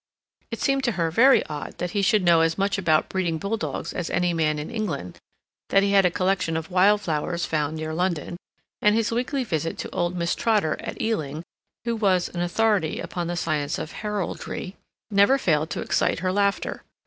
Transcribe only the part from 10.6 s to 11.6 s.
at Ealing,